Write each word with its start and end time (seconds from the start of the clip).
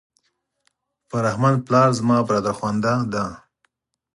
فرهمند 1.09 1.59
پلار 1.67 1.89
زما 1.97 2.17
برادرخوانده 2.27 2.93
دی. 3.13 3.25